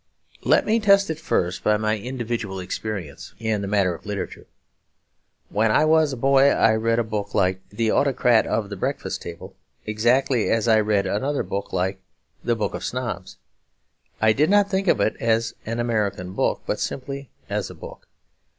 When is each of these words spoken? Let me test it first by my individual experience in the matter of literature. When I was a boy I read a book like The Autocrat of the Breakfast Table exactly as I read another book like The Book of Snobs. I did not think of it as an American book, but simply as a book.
Let 0.43 0.65
me 0.65 0.79
test 0.79 1.11
it 1.11 1.19
first 1.19 1.63
by 1.63 1.77
my 1.77 1.95
individual 1.95 2.59
experience 2.59 3.35
in 3.37 3.61
the 3.61 3.67
matter 3.67 3.93
of 3.93 4.03
literature. 4.03 4.47
When 5.49 5.69
I 5.69 5.85
was 5.85 6.11
a 6.11 6.17
boy 6.17 6.49
I 6.49 6.73
read 6.73 6.97
a 6.97 7.03
book 7.03 7.35
like 7.35 7.61
The 7.69 7.91
Autocrat 7.91 8.47
of 8.47 8.71
the 8.71 8.75
Breakfast 8.75 9.21
Table 9.21 9.55
exactly 9.85 10.49
as 10.49 10.67
I 10.67 10.79
read 10.79 11.05
another 11.05 11.43
book 11.43 11.71
like 11.71 12.01
The 12.43 12.55
Book 12.55 12.73
of 12.73 12.83
Snobs. 12.83 13.37
I 14.19 14.33
did 14.33 14.49
not 14.49 14.71
think 14.71 14.87
of 14.87 14.99
it 14.99 15.15
as 15.19 15.53
an 15.67 15.79
American 15.79 16.33
book, 16.33 16.63
but 16.65 16.79
simply 16.79 17.29
as 17.47 17.69
a 17.69 17.75
book. 17.75 18.07